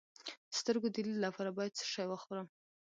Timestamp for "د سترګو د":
0.49-0.97